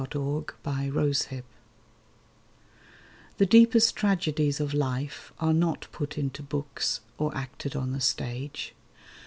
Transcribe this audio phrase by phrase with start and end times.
[0.09, 0.17] THE
[0.63, 1.43] SILENT TRAGEDY
[3.37, 8.73] THE deepest tragedies of life are not Put into books, or acted on the stage.